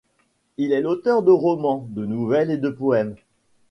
Il 0.57 0.71
est 0.71 0.81
l'auteur 0.81 1.21
de 1.21 1.29
romans, 1.29 1.85
de 1.91 2.07
nouvelles 2.07 2.49
et 2.49 2.57
de 2.57 2.69
poèmes. 2.71 3.17